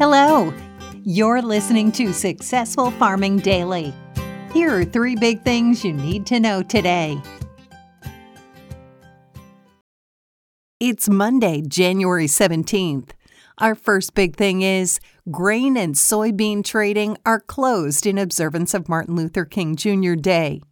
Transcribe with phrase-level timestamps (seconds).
[0.00, 0.50] Hello.
[1.04, 3.92] You're listening to Successful Farming Daily.
[4.50, 7.20] Here are three big things you need to know today.
[10.80, 13.10] It's Monday, January 17th.
[13.58, 15.00] Our first big thing is
[15.30, 20.14] grain and soybean trading are closed in observance of Martin Luther King Jr.
[20.14, 20.62] Day.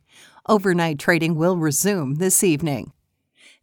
[0.49, 2.95] Overnight trading will resume this evening.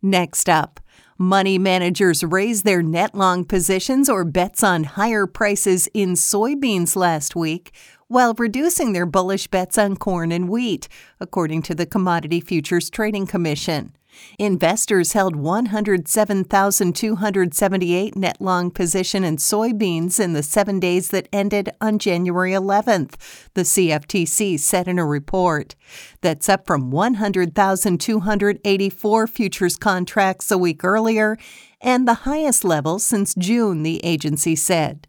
[0.06, 0.80] Next up,
[1.18, 7.36] money managers raised their net long positions or bets on higher prices in soybeans last
[7.36, 7.72] week,
[8.08, 10.88] while reducing their bullish bets on corn and wheat,
[11.20, 13.96] according to the Commodity Futures Trading Commission.
[14.38, 21.98] Investors held 107,278 net long position in soybeans in the seven days that ended on
[22.00, 23.14] January 11th,
[23.54, 25.76] the CFTC said in a report.
[26.22, 31.38] That's up from 100,284 futures contracts a week earlier
[31.82, 35.08] and the highest level since June, the agency said.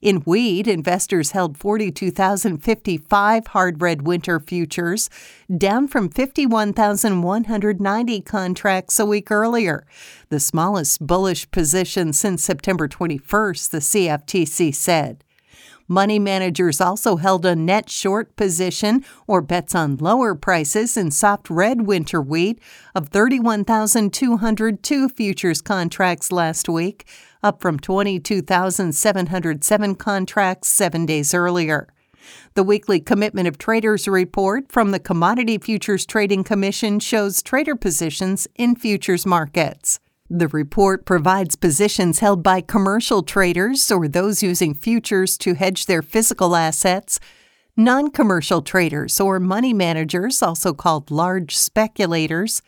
[0.00, 5.10] In wheat, investors held 42,055 hard red winter futures,
[5.54, 9.86] down from 51,190 contracts a week earlier,
[10.30, 15.22] the smallest bullish position since September 21st, the CFTC said.
[15.86, 21.50] Money managers also held a net short position or bets on lower prices in soft
[21.50, 22.58] red winter wheat
[22.94, 27.06] of 31,202 futures contracts last week,
[27.42, 31.88] up from 22,707 contracts seven days earlier.
[32.54, 38.46] The weekly Commitment of Traders report from the Commodity Futures Trading Commission shows trader positions
[38.56, 39.98] in futures markets.
[40.28, 46.02] The report provides positions held by commercial traders or those using futures to hedge their
[46.02, 47.18] physical assets,
[47.76, 52.62] non commercial traders or money managers, also called large speculators,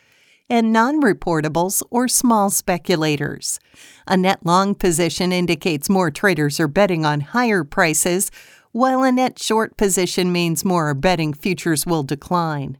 [0.48, 3.58] and non reportables or small speculators.
[4.06, 8.30] A net long position indicates more traders are betting on higher prices,
[8.72, 12.78] while a net short position means more are betting futures will decline.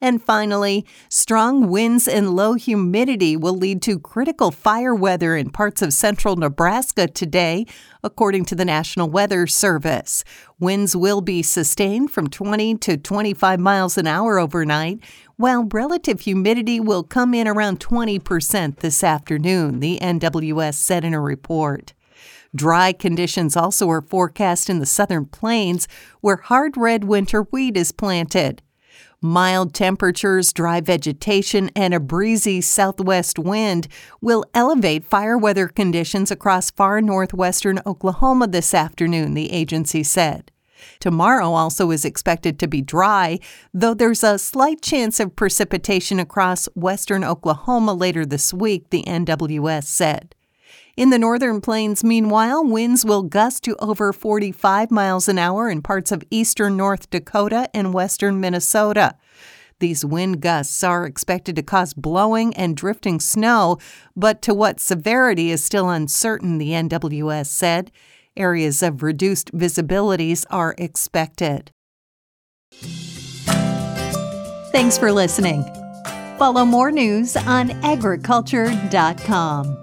[0.00, 5.82] And finally, strong winds and low humidity will lead to critical fire weather in parts
[5.82, 7.66] of central Nebraska today,
[8.04, 10.22] according to the National Weather Service.
[10.60, 15.00] Winds will be sustained from 20 to 25 miles an hour overnight,
[15.38, 21.20] while relative humidity will come in around 20% this afternoon, the NWS said in a
[21.20, 21.94] report.
[22.54, 25.86] Dry conditions also are forecast in the southern plains,
[26.20, 28.62] where hard red winter wheat is planted.
[29.22, 33.86] Mild temperatures, dry vegetation, and a breezy southwest wind
[34.20, 40.50] will elevate fire weather conditions across far northwestern Oklahoma this afternoon, the agency said.
[41.00, 43.38] Tomorrow also is expected to be dry,
[43.72, 49.84] though there's a slight chance of precipitation across western Oklahoma later this week, the NWS
[49.84, 50.34] said.
[50.96, 55.80] In the northern plains, meanwhile, winds will gust to over 45 miles an hour in
[55.80, 59.14] parts of eastern North Dakota and western Minnesota.
[59.78, 63.78] These wind gusts are expected to cause blowing and drifting snow,
[64.16, 67.92] but to what severity is still uncertain, the NWS said.
[68.38, 71.72] Areas of reduced visibilities are expected.
[74.70, 75.64] Thanks for listening.
[76.38, 79.76] Follow more news on agriculture.com.